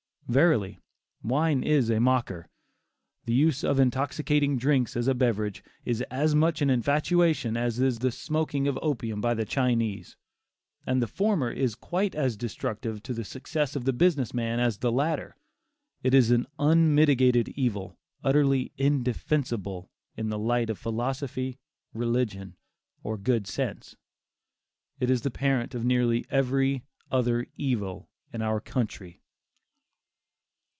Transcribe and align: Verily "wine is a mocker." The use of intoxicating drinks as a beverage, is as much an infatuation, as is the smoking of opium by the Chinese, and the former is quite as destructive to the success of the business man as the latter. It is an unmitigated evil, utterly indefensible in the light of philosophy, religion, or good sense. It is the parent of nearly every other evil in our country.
Verily 0.27 0.79
"wine 1.21 1.61
is 1.61 1.89
a 1.89 1.99
mocker." 1.99 2.47
The 3.25 3.33
use 3.33 3.65
of 3.65 3.81
intoxicating 3.81 4.57
drinks 4.57 4.95
as 4.95 5.09
a 5.09 5.13
beverage, 5.13 5.61
is 5.83 6.01
as 6.03 6.33
much 6.33 6.61
an 6.61 6.69
infatuation, 6.69 7.57
as 7.57 7.81
is 7.81 7.99
the 7.99 8.13
smoking 8.13 8.65
of 8.65 8.79
opium 8.81 9.19
by 9.19 9.33
the 9.33 9.43
Chinese, 9.43 10.15
and 10.87 11.01
the 11.01 11.07
former 11.07 11.51
is 11.51 11.75
quite 11.75 12.15
as 12.15 12.37
destructive 12.37 13.03
to 13.03 13.13
the 13.13 13.25
success 13.25 13.75
of 13.75 13.83
the 13.83 13.91
business 13.91 14.33
man 14.33 14.61
as 14.61 14.77
the 14.77 14.89
latter. 14.89 15.35
It 16.01 16.13
is 16.13 16.31
an 16.31 16.47
unmitigated 16.57 17.49
evil, 17.49 17.97
utterly 18.23 18.71
indefensible 18.77 19.91
in 20.15 20.29
the 20.29 20.39
light 20.39 20.69
of 20.69 20.79
philosophy, 20.79 21.59
religion, 21.93 22.55
or 23.03 23.17
good 23.17 23.47
sense. 23.47 23.97
It 24.97 25.09
is 25.09 25.23
the 25.23 25.29
parent 25.31 25.75
of 25.75 25.83
nearly 25.83 26.23
every 26.29 26.85
other 27.11 27.47
evil 27.57 28.09
in 28.31 28.41
our 28.41 28.61
country. 28.61 29.17